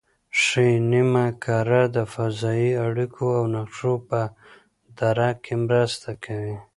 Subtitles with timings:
[0.41, 4.21] ښي نیمه کره د فضایي اړیکو او نقشو په
[4.99, 6.55] درک کې مرسته کوي